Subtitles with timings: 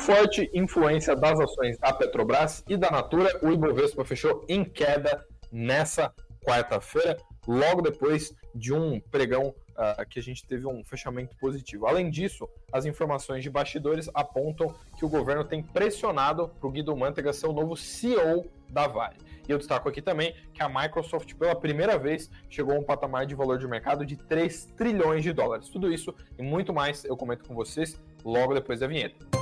[0.00, 6.12] forte influência das ações da Petrobras e da Natura, o Ibovespa fechou em queda nessa
[6.42, 11.86] quarta-feira, logo depois de um pregão uh, que a gente teve um fechamento positivo.
[11.86, 16.96] Além disso, as informações de bastidores apontam que o governo tem pressionado para o Guido
[16.96, 19.16] Mantega ser o novo CEO da Vale.
[19.46, 23.26] E eu destaco aqui também que a Microsoft, pela primeira vez, chegou a um patamar
[23.26, 25.68] de valor de mercado de 3 trilhões de dólares.
[25.68, 29.39] Tudo isso e muito mais eu comento com vocês logo depois da vinheta.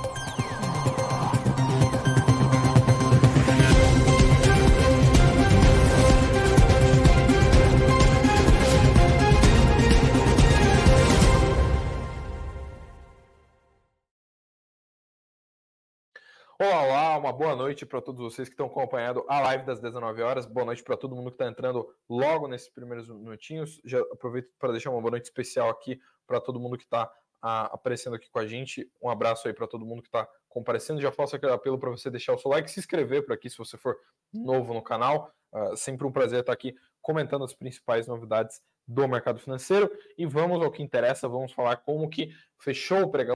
[16.61, 20.45] Olá, uma boa noite para todos vocês que estão acompanhando a live das 19 horas.
[20.45, 23.79] Boa noite para todo mundo que está entrando logo nesses primeiros minutinhos.
[23.85, 27.09] Já aproveito para deixar uma boa noite especial aqui para todo mundo que está
[27.41, 28.91] aparecendo aqui com a gente.
[29.01, 30.99] Um abraço aí para todo mundo que está comparecendo.
[30.99, 33.57] Já faço aquele apelo para você deixar o seu like, se inscrever por aqui se
[33.57, 33.95] você for
[34.33, 35.31] novo no canal.
[35.53, 39.89] Uh, sempre um prazer estar aqui comentando as principais novidades do mercado financeiro.
[40.17, 43.33] E vamos ao que interessa, vamos falar como que fechou o pregão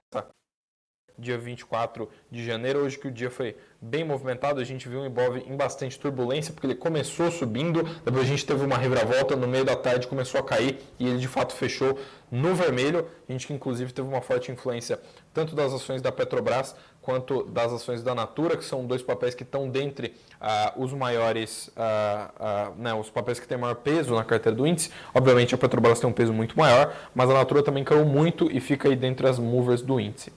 [1.17, 5.05] dia 24 de janeiro, hoje que o dia foi bem movimentado, a gente viu um
[5.05, 9.47] Ibov em bastante turbulência, porque ele começou subindo, depois a gente teve uma reviravolta, no
[9.47, 11.99] meio da tarde começou a cair e ele de fato fechou
[12.31, 14.99] no vermelho, a gente que inclusive teve uma forte influência
[15.33, 19.43] tanto das ações da Petrobras quanto das ações da Natura, que são dois papéis que
[19.43, 24.23] estão dentre uh, os maiores, uh, uh, né, os papéis que têm maior peso na
[24.23, 24.89] carteira do índice.
[25.13, 28.61] Obviamente a Petrobras tem um peso muito maior, mas a Natura também caiu muito e
[28.61, 30.31] fica aí dentre as movers do índice.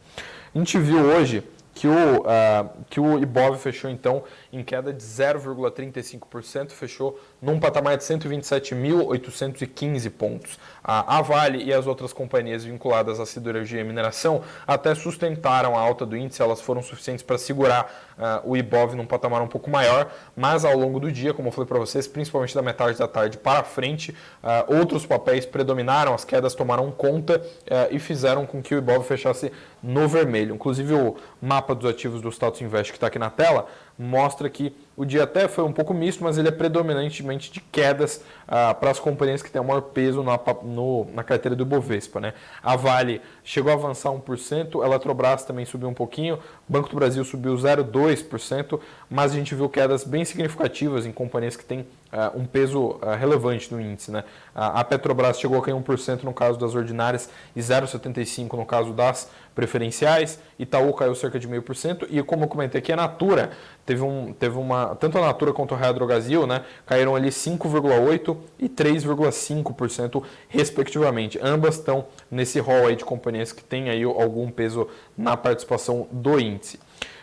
[0.56, 5.02] A gente viu hoje que o, uh, que o Ibov fechou então em queda de
[5.02, 10.58] 0,35%, fechou num patamar de 127.815 pontos.
[10.82, 16.04] A Vale e as outras companhias vinculadas à siderurgia e mineração até sustentaram a alta
[16.04, 20.10] do índice, elas foram suficientes para segurar uh, o Ibov num patamar um pouco maior,
[20.36, 23.38] mas ao longo do dia, como eu falei para vocês, principalmente da metade da tarde
[23.38, 27.42] para frente, uh, outros papéis predominaram, as quedas tomaram conta uh,
[27.90, 29.52] e fizeram com que o Ibov fechasse
[29.82, 30.54] no vermelho.
[30.54, 33.66] Inclusive o mapa dos ativos do Status Invest que está aqui na tela
[33.98, 38.22] mostra que o dia até foi um pouco misto, mas ele é predominantemente de quedas
[38.48, 42.20] ah, para as companhias que têm o maior peso na, no, na carteira do Bovespa.
[42.20, 42.32] Né?
[42.62, 46.36] A Vale chegou a avançar 1%, a Eletrobras também subiu um pouquinho,
[46.68, 48.80] o Banco do Brasil subiu 0,2%,
[49.10, 51.86] mas a gente viu quedas bem significativas em companhias que têm
[52.34, 54.10] um peso ah, relevante no índice.
[54.10, 54.24] Né?
[54.54, 59.28] a Petrobras chegou a cair 1% no caso das ordinárias e 0,75% no caso das
[59.54, 63.50] preferenciais, Itaú caiu cerca de 0,5% e como eu comentei aqui, a Natura
[63.86, 68.36] teve, um, teve uma, tanto a Natura quanto a Real Drogazil, né, caíram ali 5,8%
[68.58, 71.38] e 3,5% respectivamente.
[71.42, 76.38] Ambas estão nesse rol aí de companhias que têm aí algum peso na participação do
[76.38, 76.78] índice.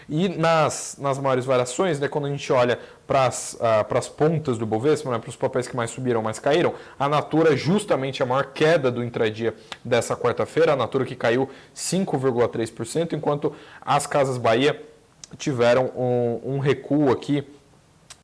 [0.07, 4.65] E nas, nas maiores variações, né, quando a gente olha para as uh, pontas do
[4.65, 8.53] Bovespa, né, para os papéis que mais subiram, mais caíram, a Natura justamente a maior
[8.53, 14.81] queda do intradia dessa quarta-feira, a Natura que caiu 5,3%, enquanto as Casas Bahia
[15.37, 17.47] tiveram um, um recuo aqui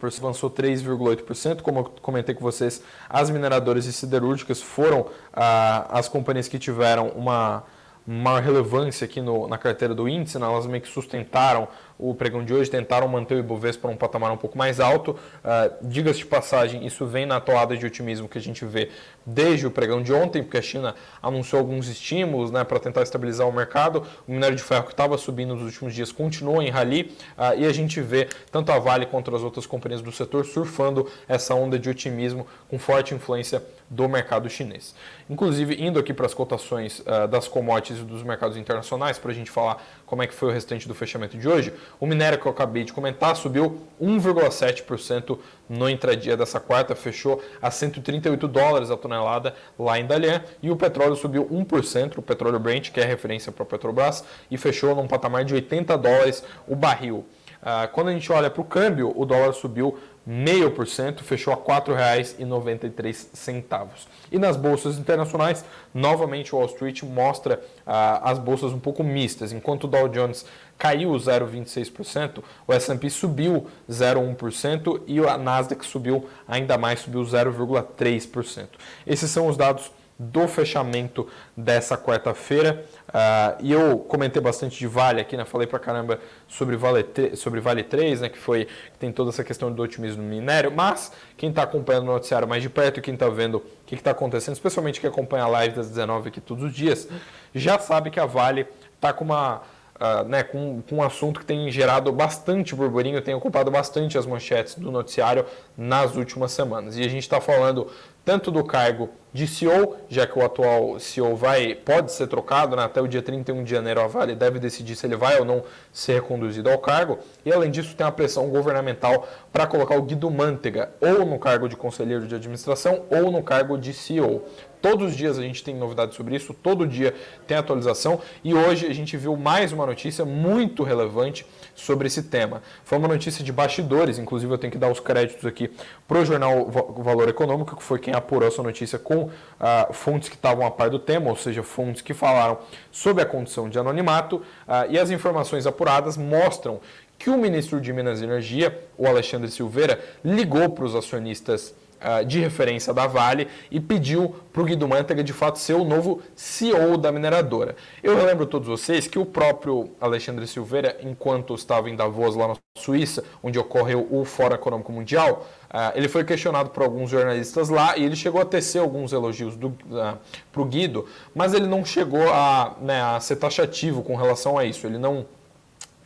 [0.00, 1.60] avançou 3,8%.
[1.60, 7.08] Como eu comentei com vocês, as mineradoras e siderúrgicas foram ah, as companhias que tiveram
[7.08, 7.64] uma
[8.06, 10.46] maior relevância aqui no, na carteira do índice, né?
[10.46, 11.66] elas meio que sustentaram
[11.98, 15.10] o pregão de hoje, tentaram manter o Ibovespa para um patamar um pouco mais alto.
[15.12, 18.90] Uh, Diga-se de passagem, isso vem na toada de otimismo que a gente vê
[19.26, 23.48] desde o pregão de ontem, porque a China anunciou alguns estímulos né, para tentar estabilizar
[23.48, 24.06] o mercado.
[24.26, 27.66] O minério de ferro que estava subindo nos últimos dias continua em rally uh, e
[27.66, 31.78] a gente vê tanto a Vale quanto as outras companhias do setor surfando essa onda
[31.78, 34.94] de otimismo com forte influência do mercado chinês.
[35.30, 39.34] Inclusive, indo aqui para as cotações uh, das commodities e dos mercados internacionais, para a
[39.34, 42.46] gente falar como é que foi o restante do fechamento de hoje, o minério que
[42.46, 48.96] eu acabei de comentar subiu 1,7% no intradia dessa quarta, fechou a 138 dólares a
[48.96, 53.52] tonelada lá em Dalian, e o petróleo subiu 1%, o petróleo Brent, que é referência
[53.52, 57.26] para o Petrobras, e fechou num patamar de 80 dólares o barril.
[57.60, 59.98] Uh, quando a gente olha para o câmbio, o dólar subiu
[60.28, 64.06] 0,5%, fechou a R$ 4,93.
[64.30, 65.64] E nas bolsas internacionais,
[65.94, 69.52] novamente o Wall Street mostra ah, as bolsas um pouco mistas.
[69.52, 70.44] Enquanto o Dow Jones
[70.78, 78.68] caiu 0,26%, o S&P subiu 0,1% e a Nasdaq subiu ainda mais, subiu 0,3%.
[79.06, 82.84] Esses são os dados do fechamento dessa quarta-feira.
[83.08, 85.44] Uh, e eu comentei bastante de Vale aqui, né?
[85.44, 88.28] Falei pra caramba sobre Vale, sobre vale 3, né?
[88.28, 90.72] Que foi que tem toda essa questão do otimismo no minério.
[90.74, 94.10] Mas quem está acompanhando o noticiário mais de perto, quem está vendo o que está
[94.10, 97.08] acontecendo, especialmente quem acompanha a live das 19 aqui todos os dias,
[97.54, 98.66] já sabe que a Vale
[98.96, 99.62] está com uma
[99.98, 104.26] Uh, né, com, com um assunto que tem gerado bastante burburinho, tem ocupado bastante as
[104.26, 105.44] manchetes do noticiário
[105.76, 106.96] nas últimas semanas.
[106.96, 107.90] E a gente está falando
[108.24, 112.82] tanto do cargo de CEO, já que o atual CEO vai, pode ser trocado, né?
[112.82, 115.62] até o dia 31 de janeiro a Vale deve decidir se ele vai ou não
[115.92, 120.28] ser reconduzido ao cargo, e além disso tem a pressão governamental para colocar o Guido
[120.28, 124.44] Mantega ou no cargo de conselheiro de administração ou no cargo de CEO.
[124.80, 127.12] Todos os dias a gente tem novidades sobre isso, todo dia
[127.46, 131.44] tem atualização e hoje a gente viu mais uma notícia muito relevante
[131.74, 132.62] sobre esse tema.
[132.84, 135.70] Foi uma notícia de bastidores, inclusive eu tenho que dar os créditos aqui
[136.06, 139.27] para o jornal Valor Econômico, que foi quem apurou essa notícia com
[139.60, 142.58] ah, fontes que estavam a par do tema, ou seja, fontes que falaram
[142.90, 146.80] sobre a condição de anonimato ah, e as informações apuradas mostram
[147.18, 152.24] que o ministro de Minas e Energia, o Alexandre Silveira, ligou para os acionistas uh,
[152.24, 156.22] de referência da Vale e pediu para o Guido Mantega de fato ser o novo
[156.34, 157.76] CEO da mineradora.
[158.02, 162.48] Eu lembro a todos vocês que o próprio Alexandre Silveira, enquanto estava em Davos, lá
[162.48, 167.68] na Suíça, onde ocorreu o Fórum Econômico Mundial, uh, ele foi questionado por alguns jornalistas
[167.68, 170.18] lá e ele chegou a tecer alguns elogios uh,
[170.52, 174.64] para o Guido, mas ele não chegou a, né, a ser taxativo com relação a
[174.64, 174.86] isso.
[174.86, 175.26] Ele não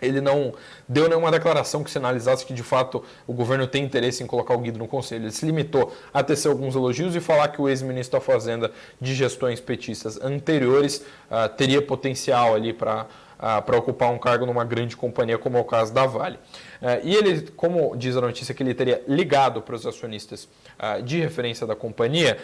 [0.02, 0.52] ele não
[0.88, 4.58] deu nenhuma declaração que sinalizasse que de fato o governo tem interesse em colocar o
[4.58, 5.24] Guido no conselho.
[5.24, 9.14] Ele se limitou a tecer alguns elogios e falar que o ex-ministro da Fazenda de
[9.14, 13.06] gestões petistas anteriores uh, teria potencial ali para
[13.42, 16.36] uh, para ocupar um cargo numa grande companhia, como é o caso da Vale.
[16.36, 20.48] Uh, e ele, como diz a notícia, que ele teria ligado para os acionistas
[20.78, 22.38] uh, de referência da companhia,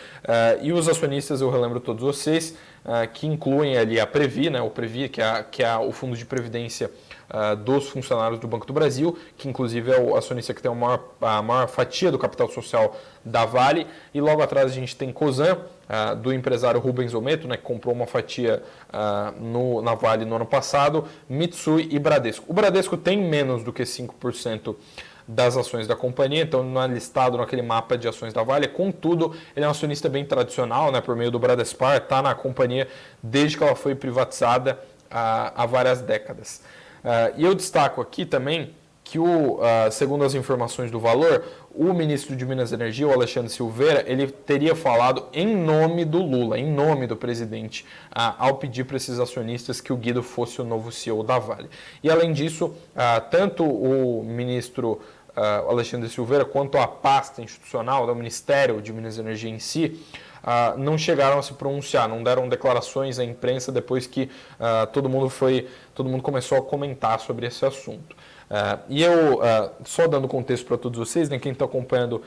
[0.61, 2.56] e os acionistas, eu relembro todos vocês,
[3.12, 6.25] que incluem ali a Previ, né, o Previ, que é, que é o fundo de
[6.25, 6.91] previdência
[7.31, 10.75] uh, dos funcionários do Banco do Brasil, que inclusive é o acionista que tem a
[10.75, 13.87] maior, a maior fatia do capital social da Vale.
[14.13, 17.95] E logo atrás a gente tem Cosan, uh, do empresário Rubens Ometo, né, que comprou
[17.95, 22.45] uma fatia uh, no, na Vale no ano passado, Mitsui e Bradesco.
[22.49, 24.77] O Bradesco tem menos do que 5%
[25.27, 28.67] das ações da companhia, então não é listado naquele mapa de ações da Vale.
[28.67, 32.89] Contudo, ele é um acionista bem tradicional, né, por meio do Bradespar, está na companhia
[33.23, 34.79] desde que ela foi privatizada
[35.11, 36.63] há, há várias décadas.
[37.09, 41.43] Uh, e eu destaco aqui também que, o, uh, segundo as informações do Valor,
[41.75, 46.19] o ministro de Minas e Energia, o Alexandre Silveira, ele teria falado em nome do
[46.19, 50.61] Lula, em nome do presidente, uh, ao pedir para esses acionistas que o Guido fosse
[50.61, 51.71] o novo CEO da Vale.
[52.03, 52.75] E além disso,
[53.31, 55.01] tanto o ministro
[55.35, 60.05] Alexandre Silveira quanto a pasta institucional do Ministério de Minas e Energia em si,
[60.76, 65.29] Não chegaram a se pronunciar, não deram declarações à imprensa depois que uh, todo mundo
[65.29, 68.17] foi, todo mundo começou a comentar sobre esse assunto.
[68.49, 69.40] Uh, e eu,
[69.85, 72.23] só dando contexto para todos vocês, né, quem está acompanhando,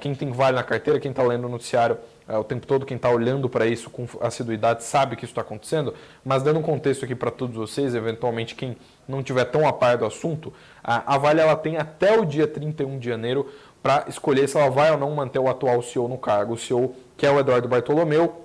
[0.00, 1.98] quem tem Vale na carteira, quem está lendo o noticiário
[2.28, 5.94] o tempo todo, quem está olhando para isso com assiduidade sabe que isso está acontecendo,
[6.24, 8.76] mas dando um contexto aqui para todos vocês, eventualmente quem
[9.06, 10.52] não tiver tão a par do assunto,
[10.82, 13.48] a Vale ela tem até o dia 31 de janeiro
[13.86, 16.54] para escolher se ela vai ou não manter o atual CEO no cargo.
[16.54, 18.44] O CEO que é o Eduardo Bartolomeu,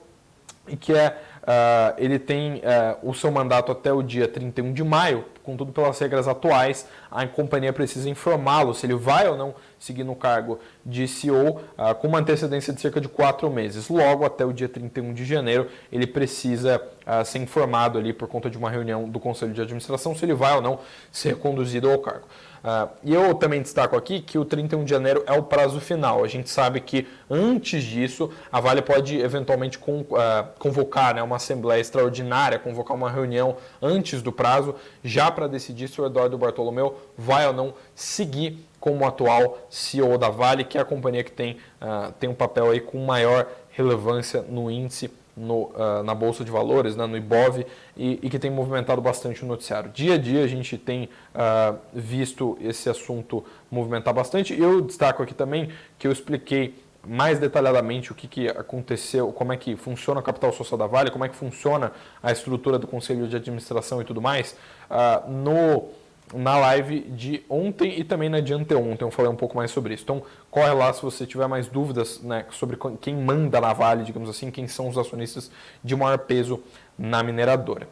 [0.67, 2.61] e que é, uh, ele tem uh,
[3.01, 7.73] o seu mandato até o dia 31 de maio, contudo, pelas regras atuais, a companhia
[7.73, 12.07] precisa informá-lo se ele vai ou não seguir no cargo de CEO uh, ah, com
[12.07, 13.89] uma antecedência de cerca de quatro meses.
[13.89, 18.47] Logo, até o dia 31 de janeiro, ele precisa uh, ser informado ali por conta
[18.47, 20.79] de uma reunião do Conselho de Administração se ele vai ou não
[21.11, 22.27] ser conduzido ao cargo.
[22.63, 26.23] Uh, e eu também destaco aqui que o 31 de janeiro é o prazo final.
[26.23, 30.11] A gente sabe que antes disso, a Vale pode eventualmente uh,
[30.59, 35.99] convocar né, uma assembleia extraordinária, convocar uma reunião antes do prazo, já para decidir se
[35.99, 40.85] o Eduardo Bartolomeu vai ou não seguir como atual CEO da Vale, que é a
[40.85, 46.03] companhia que tem, uh, tem um papel aí com maior relevância no índice no, uh,
[46.03, 49.91] na Bolsa de Valores, né, no IBOV, e, e, que tem movimentado bastante o noticiário.
[49.91, 54.59] Dia a dia a gente tem uh, visto esse assunto movimentar bastante.
[54.59, 56.75] Eu destaco aqui também que eu expliquei
[57.07, 61.09] mais detalhadamente o que, que aconteceu, como é que funciona a capital social da Vale,
[61.09, 64.55] como é que funciona a estrutura do conselho de administração e tudo mais,
[64.89, 65.89] uh, no
[66.33, 69.07] na live de ontem e também na de anteontem.
[69.07, 70.03] Eu falei um pouco mais sobre isso.
[70.03, 74.29] Então, corre lá se você tiver mais dúvidas né, sobre quem manda na Vale, digamos
[74.29, 75.51] assim, quem são os acionistas
[75.83, 76.61] de maior peso
[76.97, 77.87] na mineradora.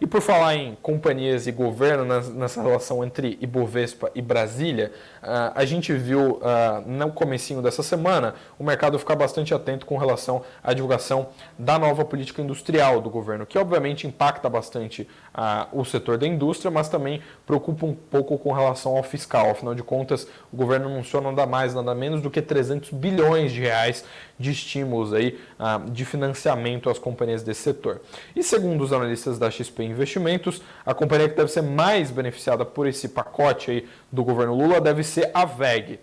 [0.00, 5.64] E por falar em companhias e governo, nessa relação entre Ibovespa e Brasília, uh, a
[5.64, 6.40] gente viu uh,
[6.86, 12.04] no comecinho dessa semana o mercado ficar bastante atento com relação à divulgação da nova
[12.04, 17.22] política industrial do governo, que obviamente impacta bastante uh, o setor da indústria, mas também
[17.46, 19.50] preocupa um pouco com relação ao fiscal.
[19.50, 23.60] Afinal de contas, o governo anunciou nada mais, nada menos do que 300 bilhões de
[23.60, 24.04] reais
[24.38, 25.38] de estímulos aí,
[25.90, 28.00] de financiamento às companhias desse setor.
[28.34, 32.86] E segundo os analistas da XP Investimentos, a companhia que deve ser mais beneficiada por
[32.86, 35.98] esse pacote aí do governo Lula deve ser a VEG.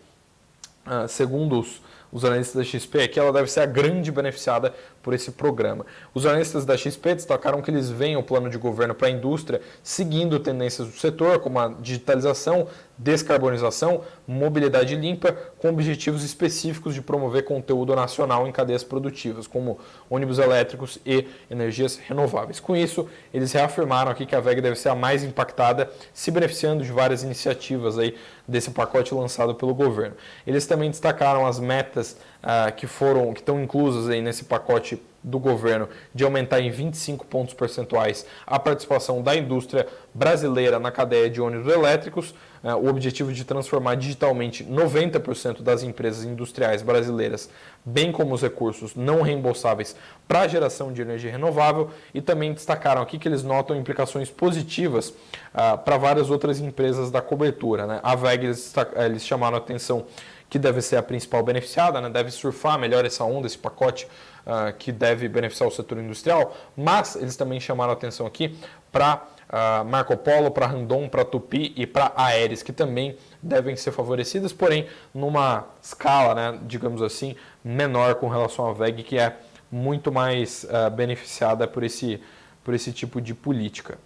[0.86, 4.74] Uh, segundo os, os analistas da XP, é que ela deve ser a grande beneficiada
[5.04, 5.86] por esse programa.
[6.14, 9.62] Os analistas da XP destacaram que eles veem o plano de governo para a indústria
[9.84, 12.68] seguindo tendências do setor, como a digitalização,
[12.98, 19.78] descarbonização, mobilidade limpa, com objetivos específicos de promover conteúdo nacional em cadeias produtivas, como
[20.10, 22.60] ônibus elétricos e energias renováveis.
[22.60, 26.84] Com isso, eles reafirmaram aqui que a VEG deve ser a mais impactada, se beneficiando
[26.84, 28.16] de várias iniciativas aí
[28.48, 30.16] desse pacote lançado pelo governo.
[30.48, 35.40] Eles também destacaram as metas ah, que foram que estão inclusas aí nesse pacote do
[35.40, 41.40] governo de aumentar em 25 pontos percentuais a participação da indústria brasileira na cadeia de
[41.40, 47.50] ônibus elétricos, uh, o objetivo de transformar digitalmente 90% das empresas industriais brasileiras,
[47.86, 49.96] bem como os recursos não reembolsáveis
[50.28, 55.10] para a geração de energia renovável, e também destacaram aqui que eles notam implicações positivas
[55.10, 57.88] uh, para várias outras empresas da cobertura.
[57.88, 58.00] Né?
[58.04, 58.52] A VEG
[58.98, 60.06] eles chamaram a atenção
[60.50, 62.10] que deve ser a principal beneficiada, né?
[62.10, 64.08] deve surfar melhor essa onda, esse pacote
[64.46, 68.58] uh, que deve beneficiar o setor industrial, mas eles também chamaram atenção aqui
[68.92, 73.92] para uh, Marco Polo, para Randon, para Tupi e para Aeres, que também devem ser
[73.92, 79.36] favorecidas, porém numa escala, né, digamos assim, menor com relação à VEG, que é
[79.72, 82.22] muito mais uh, beneficiada por esse,
[82.64, 83.98] por esse tipo de política.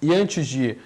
[0.00, 0.78] E antes de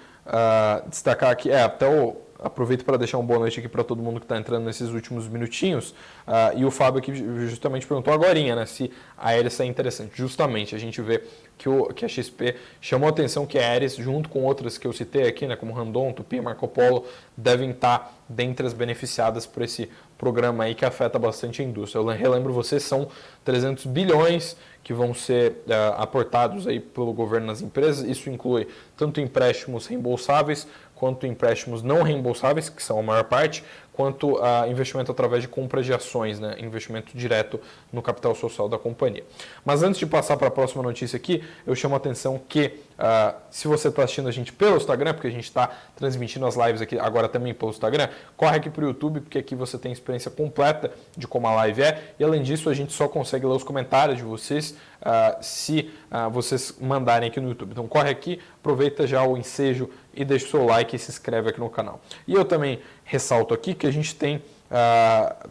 [0.87, 4.19] destacar aqui, é, até o aproveito para deixar uma boa noite aqui para todo mundo
[4.19, 5.91] que está entrando nesses últimos minutinhos.
[6.27, 7.13] Uh, e o Fábio aqui
[7.47, 10.13] justamente perguntou agora, né, se a Aeres é interessante.
[10.15, 11.23] Justamente, a gente vê
[11.57, 14.87] que, o, que a XP chamou a atenção que a Aeres, junto com outras que
[14.87, 17.05] eu citei aqui, né, como Randon, Tupi, Marco Polo,
[17.37, 21.99] devem estar tá dentre as beneficiadas por esse programa aí que afeta bastante a indústria.
[21.99, 23.07] Eu relembro vocês, são
[23.43, 28.07] 300 bilhões que vão ser uh, aportados aí pelo governo nas empresas.
[28.07, 28.67] Isso inclui
[28.97, 30.67] tanto empréstimos reembolsáveis
[31.01, 35.83] quanto empréstimos não reembolsáveis, que são a maior parte, quanto a investimento através de compras
[35.83, 36.55] de ações, né?
[36.59, 37.59] investimento direto
[37.91, 39.23] no capital social da companhia.
[39.65, 43.35] Mas antes de passar para a próxima notícia aqui, eu chamo a atenção que uh,
[43.49, 46.81] se você está assistindo a gente pelo Instagram, porque a gente está transmitindo as lives
[46.81, 50.29] aqui agora também pelo Instagram, corre aqui para o YouTube, porque aqui você tem experiência
[50.29, 53.63] completa de como a live é, e além disso a gente só consegue ler os
[53.63, 57.71] comentários de vocês uh, se uh, vocês mandarem aqui no YouTube.
[57.71, 61.49] Então corre aqui, aproveita já o ensejo e deixa o seu like e se inscreve
[61.49, 62.01] aqui no canal.
[62.27, 64.41] E eu também ressalto aqui que a gente tem, uh,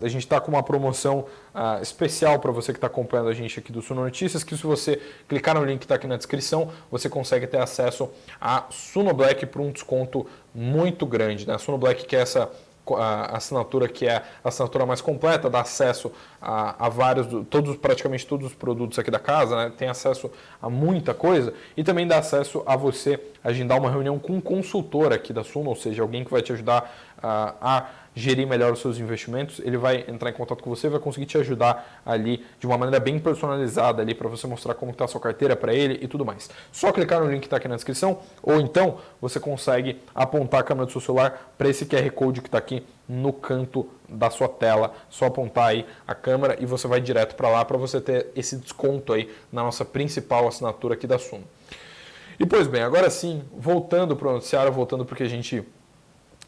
[0.01, 3.59] a gente está com uma promoção uh, especial para você que está acompanhando a gente
[3.59, 6.71] aqui do Suno Notícias, que se você clicar no link que está aqui na descrição,
[6.91, 11.47] você consegue ter acesso a Suno Black por um desconto muito grande.
[11.47, 11.55] Né?
[11.55, 12.51] A Suno Black que é essa
[12.97, 16.11] a assinatura que é a assinatura mais completa, dá acesso
[16.41, 19.73] a, a, vários, todos, praticamente todos os produtos aqui da casa, né?
[19.77, 24.35] tem acesso a muita coisa e também dá acesso a você agendar uma reunião com
[24.35, 28.47] um consultor aqui da Suno, ou seja, alguém que vai te ajudar a, a gerir
[28.47, 32.03] melhor os seus investimentos, ele vai entrar em contato com você vai conseguir te ajudar
[32.05, 35.55] ali de uma maneira bem personalizada ali para você mostrar como está a sua carteira
[35.55, 36.51] para ele e tudo mais.
[36.73, 40.63] Só clicar no link que está aqui na descrição ou então você consegue apontar a
[40.65, 44.49] câmera do seu celular para esse QR Code que está aqui no canto da sua
[44.49, 44.93] tela.
[45.09, 48.57] Só apontar aí a câmera e você vai direto para lá para você ter esse
[48.57, 51.45] desconto aí na nossa principal assinatura aqui da Sumo.
[52.39, 55.63] E pois bem, agora sim, voltando para o noticiário, voltando porque a gente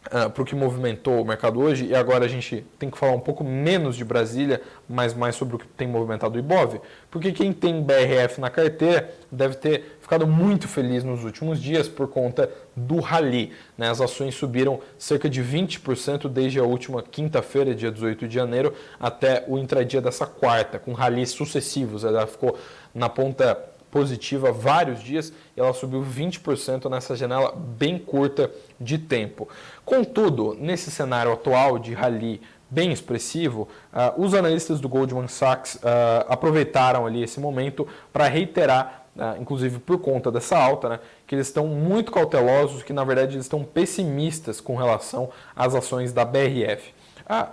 [0.07, 3.13] uh, para o que movimentou o mercado hoje, e agora a gente tem que falar
[3.13, 6.81] um pouco menos de Brasília, mas mais sobre o que tem movimentado o Ibov,
[7.11, 12.09] porque quem tem BRF na carteira deve ter ficado muito feliz nos últimos dias por
[12.09, 13.53] conta do rally.
[13.77, 13.89] Né?
[13.89, 19.45] As ações subiram cerca de 20% desde a última quinta-feira, dia 18 de janeiro, até
[19.47, 22.05] o intradia dessa quarta, com rallies sucessivos.
[22.05, 22.59] Ela ficou
[22.95, 29.47] na ponta positiva vários dias e ela subiu 20% nessa janela bem curta de tempo.
[29.85, 32.41] Contudo, nesse cenário atual de rally
[32.73, 35.79] bem expressivo, uh, os analistas do Goldman Sachs uh,
[36.27, 41.49] aproveitaram ali esse momento para reiterar, uh, inclusive por conta dessa alta, né, que eles
[41.49, 46.95] estão muito cautelosos, que na verdade eles estão pessimistas com relação às ações da BRF.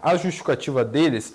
[0.02, 1.34] A justificativa deles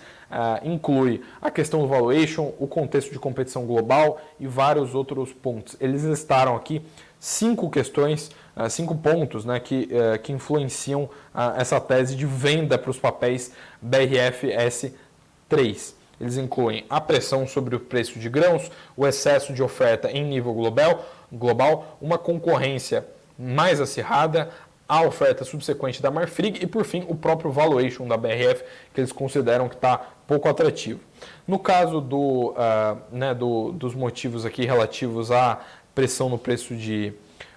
[0.64, 5.76] inclui a questão do valuation, o contexto de competição global e vários outros pontos.
[5.80, 6.82] Eles listaram aqui
[7.18, 8.32] cinco questões,
[8.68, 11.08] cinco pontos né, que, uh, que influenciam
[11.56, 13.52] essa tese de venda para os papéis
[13.84, 15.94] BRFS3.
[16.20, 20.54] Eles incluem a pressão sobre o preço de grãos, o excesso de oferta em nível
[20.54, 23.04] global, global uma concorrência
[23.38, 24.50] mais acirrada,
[24.88, 29.12] a oferta subsequente da Marfrig e, por fim, o próprio valuation da BRF, que eles
[29.12, 31.00] consideram que está pouco atrativo.
[31.48, 35.60] No caso do, uh, né, do, dos motivos aqui relativos à
[35.94, 37.12] pressão no preço de,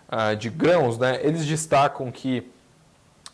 [0.10, 2.40] uh, de grãos, né, eles destacam que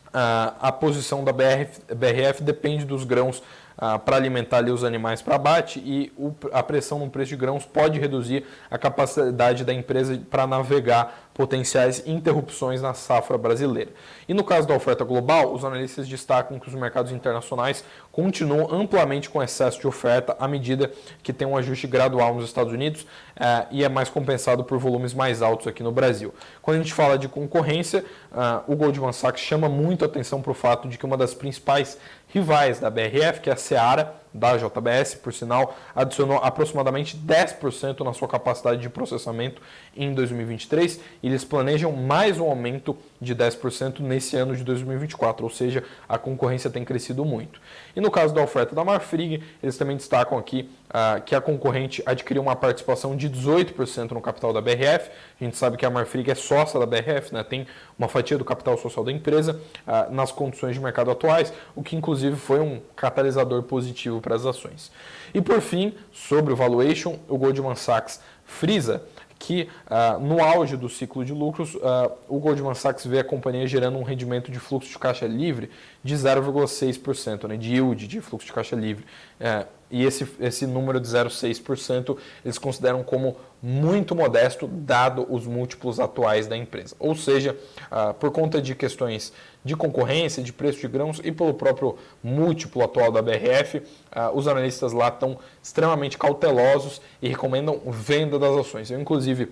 [0.08, 3.42] uh, a posição da BRF, BRF depende dos grãos
[3.76, 7.36] ah, para alimentar ali, os animais para abate e o, a pressão no preço de
[7.36, 13.90] grãos pode reduzir a capacidade da empresa para navegar potenciais interrupções na safra brasileira.
[14.28, 19.28] E no caso da oferta global, os analistas destacam que os mercados internacionais continuam amplamente
[19.28, 20.92] com excesso de oferta à medida
[21.24, 23.04] que tem um ajuste gradual nos Estados Unidos
[23.34, 26.32] eh, e é mais compensado por volumes mais altos aqui no Brasil.
[26.62, 30.54] Quando a gente fala de concorrência, uh, o Goldman Sachs chama muito atenção para o
[30.54, 31.98] fato de que uma das principais
[32.34, 38.12] rivais da BRF, que é a Seara, da JBS, por sinal, adicionou aproximadamente 10% na
[38.12, 39.62] sua capacidade de processamento
[39.96, 45.50] em 2023 e eles planejam mais um aumento de 10% nesse ano de 2024, ou
[45.50, 47.60] seja, a concorrência tem crescido muito.
[47.94, 52.02] E no caso da oferta da Marfrig, eles também destacam aqui uh, que a concorrente
[52.04, 55.10] adquiriu uma participação de 18% no capital da BRF.
[55.40, 58.44] A gente sabe que a Marfrig é sócia da BRF, né, tem uma fatia do
[58.44, 62.80] capital social da empresa uh, nas condições de mercado atuais, o que inclusive foi um
[62.96, 64.90] catalisador positivo para as ações.
[65.34, 69.02] E por fim, sobre o valuation, o Goldman Sachs frisa
[69.38, 73.66] que uh, no auge do ciclo de lucros, uh, o Goldman Sachs vê a companhia
[73.66, 75.70] gerando um rendimento de fluxo de caixa livre
[76.02, 79.04] de 0,6%, né, de yield de fluxo de caixa livre.
[79.38, 86.00] Uh, e esse, esse número de 0,6% eles consideram como muito modesto, dado os múltiplos
[86.00, 86.96] atuais da empresa.
[86.98, 87.56] Ou seja,
[87.88, 89.32] ah, por conta de questões
[89.64, 94.48] de concorrência, de preço de grãos e pelo próprio múltiplo atual da BRF, ah, os
[94.48, 98.90] analistas lá estão extremamente cautelosos e recomendam venda das ações.
[98.90, 99.48] Eu, inclusive,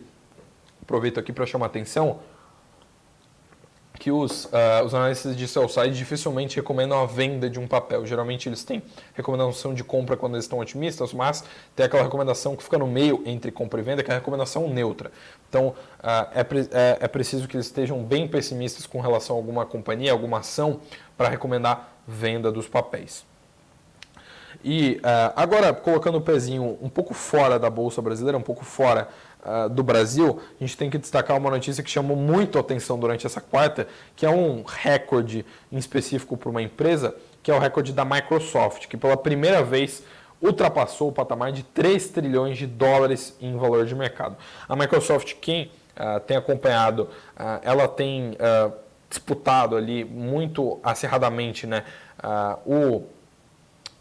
[0.82, 2.18] aproveito aqui para chamar a atenção
[4.02, 8.04] que os, uh, os analistas de sell side dificilmente recomendam a venda de um papel.
[8.04, 8.82] Geralmente eles têm
[9.14, 11.44] recomendação de compra quando eles estão otimistas, mas
[11.76, 14.68] tem aquela recomendação que fica no meio entre compra e venda, que é a recomendação
[14.68, 15.12] neutra.
[15.48, 15.74] Então uh,
[16.34, 16.40] é,
[16.72, 20.80] é, é preciso que eles estejam bem pessimistas com relação a alguma companhia, alguma ação,
[21.16, 23.24] para recomendar venda dos papéis.
[24.64, 29.08] E uh, agora, colocando o pezinho um pouco fora da Bolsa Brasileira, um pouco fora
[29.72, 33.26] do Brasil, a gente tem que destacar uma notícia que chamou muito a atenção durante
[33.26, 37.92] essa quarta, que é um recorde em específico para uma empresa, que é o recorde
[37.92, 40.04] da Microsoft, que pela primeira vez
[40.40, 44.36] ultrapassou o patamar de 3 trilhões de dólares em valor de mercado.
[44.68, 47.04] A Microsoft, quem uh, tem acompanhado,
[47.36, 48.36] uh, ela tem
[49.08, 51.84] disputado ali muito acirradamente né,
[52.64, 53.02] o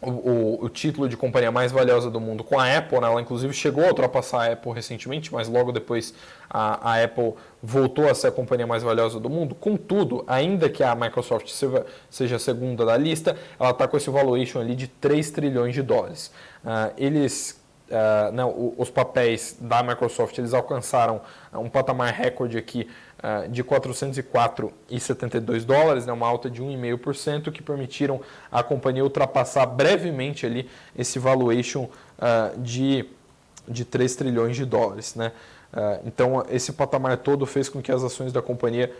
[0.02, 3.00] o, o, título de companhia mais valiosa do mundo com a Apple.
[3.00, 3.06] Né?
[3.06, 6.12] Ela, inclusive, chegou a ultrapassar a Apple recentemente, mas logo depois
[6.50, 9.54] a, a, Apple voltou a ser a companhia mais valiosa do mundo.
[9.54, 14.10] Contudo, ainda que a Microsoft seja, seja a segunda da lista, ela está com esse
[14.10, 16.32] valuation ali de 3 trilhões de dólares.
[16.64, 17.60] Uh, eles
[17.92, 21.20] Uh, não, os papéis da Microsoft eles alcançaram
[21.52, 22.88] um patamar recorde aqui
[23.22, 30.44] uh, de 404,72 dólares, né, uma alta de 1,5%, que permitiram a companhia ultrapassar brevemente
[30.44, 33.06] ali esse valuation uh, de,
[33.68, 35.14] de 3 trilhões de dólares.
[35.14, 35.32] Né?
[36.04, 38.92] então, esse patamar todo fez com que as ações da companhia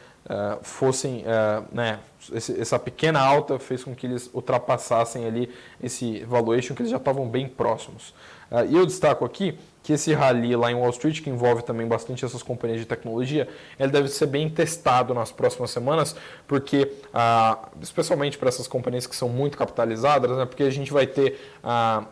[0.62, 1.22] fossem,
[1.70, 1.98] né,
[2.32, 5.50] esse, essa pequena alta fez com que eles ultrapassassem ali
[5.82, 8.14] esse valuation que eles já estavam bem próximos.
[8.52, 11.87] Uh, e eu destaco aqui que esse rally lá em Wall Street, que envolve também
[11.87, 16.14] bastante essas companhias de tecnologia, ele deve ser bem testado nas próximas semanas,
[16.47, 21.07] porque, uh, especialmente para essas companhias que são muito capitalizadas, né, porque a gente vai
[21.07, 22.07] ter uh,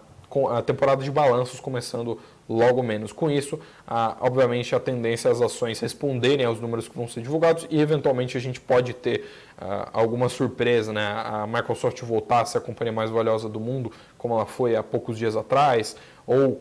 [0.50, 3.12] a temporada de balanços começando logo menos.
[3.12, 3.60] Com isso,
[4.20, 8.36] obviamente, a tendência é as ações responderem aos números que vão ser divulgados e, eventualmente,
[8.36, 9.28] a gente pode ter
[9.92, 11.04] alguma surpresa, né?
[11.04, 14.82] A Microsoft voltar a ser a companhia mais valiosa do mundo, como ela foi há
[14.82, 16.60] poucos dias atrás, ou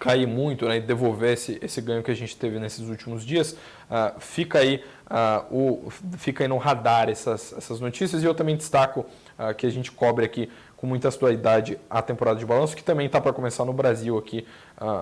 [0.00, 3.52] cair muito né, e devolver esse, esse ganho que a gente teve nesses últimos dias,
[3.52, 8.56] uh, fica, aí, uh, o, fica aí no radar essas, essas notícias e eu também
[8.56, 9.04] destaco
[9.38, 13.04] uh, que a gente cobre aqui com muita atualidade a temporada de balanço, que também
[13.04, 14.46] está para começar no Brasil aqui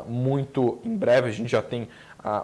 [0.09, 1.29] muito em breve.
[1.29, 1.89] A gente já tem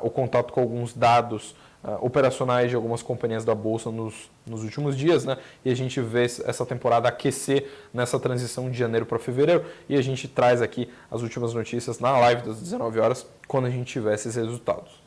[0.02, 1.56] o contato com alguns dados
[2.00, 5.36] operacionais de algumas companhias da Bolsa nos, nos últimos dias, né?
[5.64, 10.02] E a gente vê essa temporada aquecer nessa transição de janeiro para fevereiro e a
[10.02, 14.14] gente traz aqui as últimas notícias na live das 19 horas, quando a gente tiver
[14.14, 15.02] esses resultados.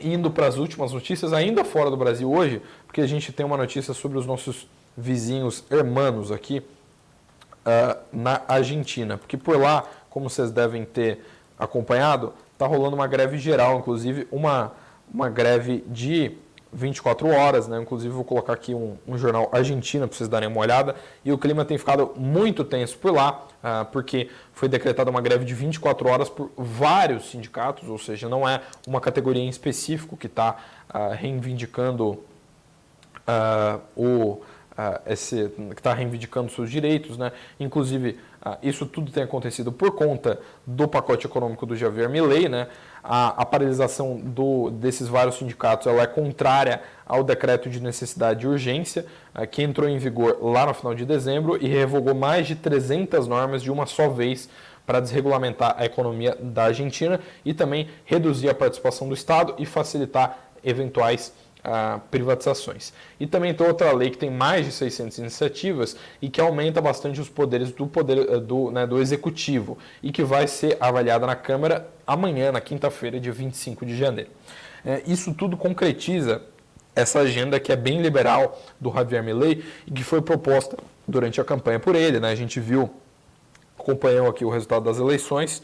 [0.00, 3.56] Indo para as últimas notícias, ainda fora do Brasil hoje, porque a gente tem uma
[3.56, 10.52] notícia sobre os nossos vizinhos hermanos aqui uh, na Argentina, porque por lá, como vocês
[10.52, 11.24] devem ter
[11.58, 14.72] acompanhado, está rolando uma greve geral, inclusive uma,
[15.12, 16.32] uma greve de
[16.72, 17.78] 24 horas, né?
[17.80, 20.96] Inclusive vou colocar aqui um, um jornal argentino para vocês darem uma olhada.
[21.24, 25.44] E o clima tem ficado muito tenso por lá, uh, porque foi decretada uma greve
[25.44, 30.26] de 24 horas por vários sindicatos, ou seja, não é uma categoria em específico que
[30.26, 30.56] está
[30.88, 32.18] ah, reivindicando
[33.26, 34.40] uh, o
[35.06, 37.32] esse, que está reivindicando seus direitos, né?
[37.58, 38.18] Inclusive,
[38.62, 42.68] isso tudo tem acontecido por conta do pacote econômico do Javier Milei, né?
[43.02, 48.48] A, a paralisação do, desses vários sindicatos ela é contrária ao decreto de necessidade e
[48.48, 52.56] urgência, uh, que entrou em vigor lá no final de dezembro e revogou mais de
[52.56, 54.48] 300 normas de uma só vez
[54.84, 60.38] para desregulamentar a economia da Argentina e também reduzir a participação do Estado e facilitar
[60.64, 61.32] eventuais
[62.10, 62.92] privatizações.
[63.18, 67.20] E também tem outra lei que tem mais de 600 iniciativas e que aumenta bastante
[67.20, 71.34] os poderes do poder eh, do, né, do executivo e que vai ser avaliada na
[71.34, 74.30] Câmara amanhã, na quinta-feira, dia 25 de janeiro.
[74.84, 76.42] É, isso tudo concretiza
[76.94, 80.76] essa agenda que é bem liberal do Javier Milei e que foi proposta
[81.06, 82.20] durante a campanha por ele.
[82.20, 82.30] Né?
[82.30, 82.88] A gente viu,
[83.78, 85.62] acompanhou aqui o resultado das eleições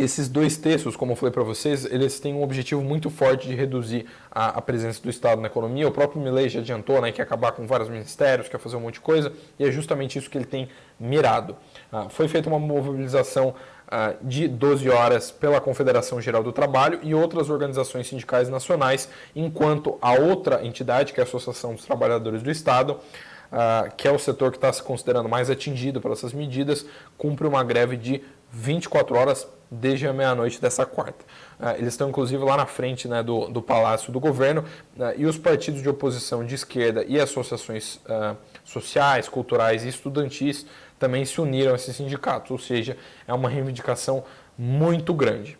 [0.00, 3.54] esses dois textos, como eu falei para vocês, eles têm um objetivo muito forte de
[3.54, 5.88] reduzir a, a, presença do Estado na economia.
[5.88, 8.80] O próprio Milley já adiantou né, que quer acabar com vários ministérios, quer fazer um
[8.80, 11.56] monte de coisa, e é justamente isso que ele tem mirado.
[11.92, 13.54] Ah, foi feita uma mobilização
[13.88, 19.98] ah, de 12 horas pela Confederação Geral do Trabalho e outras organizações sindicais nacionais, enquanto
[20.00, 22.98] a outra entidade, que é a Associação dos Trabalhadores do Estado,
[23.50, 27.46] ah, que é o setor que está se considerando mais atingido por essas medidas, cumpre
[27.46, 31.24] uma greve de 24 horas desde a meia-noite dessa quarta.
[31.58, 34.64] Uh, eles estão, inclusive, lá na frente né, do, do Palácio do Governo
[34.96, 40.66] uh, e os partidos de oposição de esquerda e associações uh, sociais, culturais e estudantis
[40.98, 44.24] também se uniram a esses sindicatos, ou seja, é uma reivindicação
[44.58, 45.56] muito grande.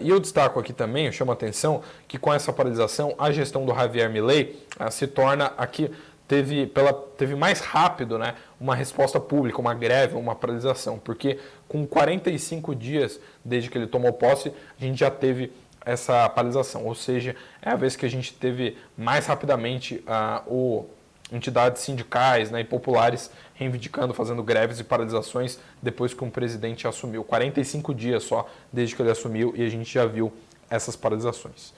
[0.00, 3.66] e eu destaco aqui também, eu chamo a atenção, que com essa paralisação, a gestão
[3.66, 4.58] do Javier Milei
[4.90, 5.90] se torna aqui
[6.30, 11.86] teve, pela, teve mais rápido né, uma resposta pública, uma greve, uma paralisação, porque com
[11.86, 15.50] 45 dias desde que ele tomou posse, a gente já teve
[15.84, 20.86] essa paralisação, ou seja, é a vez que a gente teve mais rapidamente uh, o
[21.32, 27.22] entidades sindicais né, e populares reivindicando, fazendo greves e paralisações depois que um presidente assumiu.
[27.22, 30.32] 45 dias só desde que ele assumiu e a gente já viu
[30.68, 31.72] essas paralisações.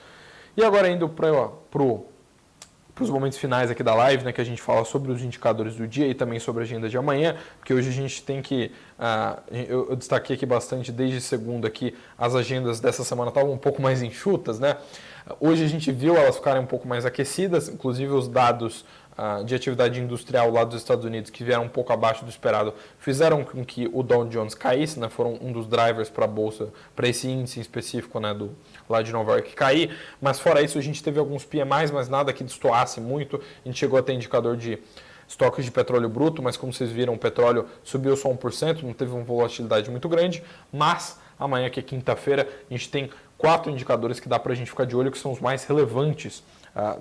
[0.57, 2.05] E agora indo para o
[2.93, 5.75] para os momentos finais aqui da live, né, que a gente fala sobre os indicadores
[5.75, 8.71] do dia e também sobre a agenda de amanhã, porque hoje a gente tem que,
[8.99, 13.57] uh, eu, eu, destaquei aqui bastante desde segunda que as agendas dessa semana estavam um
[13.57, 14.77] pouco mais enxutas, né?
[15.39, 18.85] Hoje a gente viu elas ficarem um pouco mais aquecidas, inclusive os dados
[19.45, 23.43] de atividade industrial lá dos Estados Unidos, que vieram um pouco abaixo do esperado, fizeram
[23.43, 25.07] com que o Dow Jones caísse, né?
[25.09, 28.51] Foram um dos drivers para a bolsa, para esse índice específico, né, do
[28.89, 32.33] lá de Nova York cair, mas fora isso a gente teve alguns PMIs, mas nada
[32.33, 33.41] que destoasse muito.
[33.63, 34.79] A gente chegou a ter indicador de
[35.27, 39.11] estoques de petróleo bruto, mas como vocês viram, o petróleo subiu só 1%, não teve
[39.11, 44.29] uma volatilidade muito grande, mas amanhã, que é quinta-feira, a gente tem quatro indicadores que
[44.29, 46.43] dá para a gente ficar de olho, que são os mais relevantes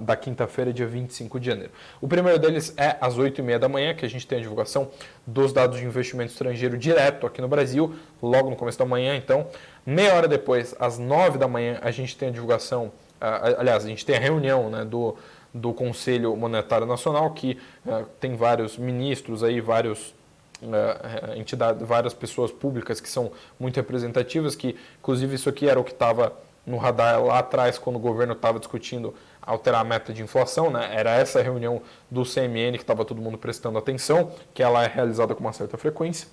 [0.01, 1.73] da quinta-feira, dia 25 de janeiro.
[2.01, 4.91] O primeiro deles é às 8h30 da manhã, que a gente tem a divulgação
[5.27, 9.47] dos dados de investimento estrangeiro direto aqui no Brasil, logo no começo da manhã, então.
[9.87, 14.05] Meia hora depois, às 9 da manhã, a gente tem a divulgação, aliás, a gente
[14.05, 15.17] tem a reunião né, do,
[15.55, 20.15] do Conselho Monetário Nacional, que uh, tem vários ministros aí, vários
[20.63, 25.85] uh, entidades, várias pessoas públicas que são muito representativas, que inclusive isso aqui era o
[25.85, 26.33] que estava
[26.65, 30.89] no radar lá atrás quando o governo estava discutindo alterar a meta de inflação, né?
[30.93, 35.35] Era essa reunião do CMN que estava todo mundo prestando atenção, que ela é realizada
[35.35, 36.29] com uma certa frequência.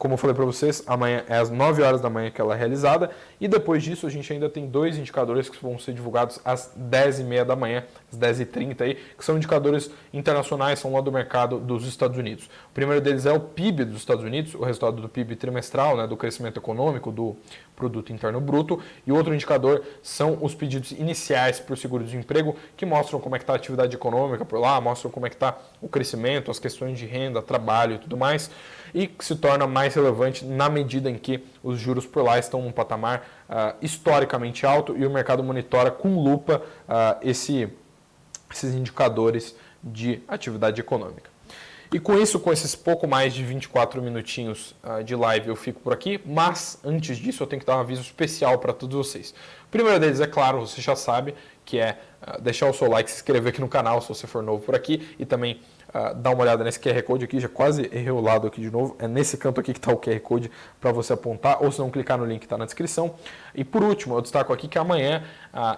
[0.00, 2.58] Como eu falei para vocês, amanhã é às 9 horas da manhã que ela é
[2.58, 3.10] realizada.
[3.38, 7.44] E depois disso, a gente ainda tem dois indicadores que vão ser divulgados às 10h30
[7.44, 12.16] da manhã, às 10h30 aí, que são indicadores internacionais, são lá do mercado dos Estados
[12.16, 12.46] Unidos.
[12.46, 16.06] O primeiro deles é o PIB dos Estados Unidos, o resultado do PIB trimestral, né,
[16.06, 17.36] do crescimento econômico, do
[17.76, 18.80] produto interno bruto.
[19.06, 23.42] E outro indicador são os pedidos iniciais para o seguro-desemprego, que mostram como é que
[23.42, 26.98] está a atividade econômica por lá, mostram como é que está o crescimento, as questões
[26.98, 28.50] de renda, trabalho e tudo mais,
[28.94, 32.38] e que se torna mais mais relevante na medida em que os juros por lá
[32.38, 37.68] estão num patamar uh, historicamente alto e o mercado monitora com lupa uh, esse,
[38.50, 41.28] esses indicadores de atividade econômica.
[41.92, 45.80] E com isso, com esses pouco mais de 24 minutinhos uh, de live, eu fico
[45.80, 46.20] por aqui.
[46.24, 49.34] Mas antes disso, eu tenho que dar um aviso especial para todos vocês.
[49.66, 51.98] O primeiro deles, é claro, você já sabe, que é
[52.40, 55.16] deixar o seu like, se inscrever aqui no canal se você for novo por aqui
[55.18, 55.60] e também
[55.94, 57.38] uh, dar uma olhada nesse QR Code aqui.
[57.40, 58.96] Já quase errei o lado aqui de novo.
[58.98, 60.50] É nesse canto aqui que está o QR Code
[60.80, 63.14] para você apontar, ou se não clicar no link que está na descrição.
[63.54, 65.22] E por último, eu destaco aqui que amanhã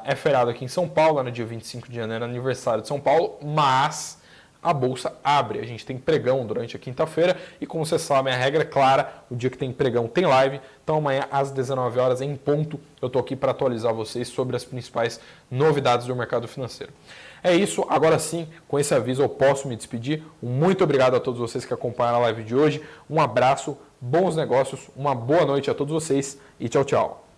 [0.04, 3.38] é feriado aqui em São Paulo, no dia 25 de janeiro, aniversário de São Paulo,
[3.42, 4.22] mas
[4.62, 5.58] a bolsa abre.
[5.58, 9.12] A gente tem pregão durante a quinta-feira e, como vocês sabem, a regra é clara:
[9.28, 10.60] o dia que tem pregão tem live.
[10.82, 14.64] Então, amanhã às 19 horas, em ponto, eu estou aqui para atualizar vocês sobre as
[14.64, 16.92] principais novidades do mercado financeiro.
[17.42, 20.22] É isso, agora sim, com esse aviso eu posso me despedir.
[20.40, 22.82] Muito obrigado a todos vocês que acompanharam a live de hoje.
[23.08, 27.31] Um abraço, bons negócios, uma boa noite a todos vocês e tchau, tchau.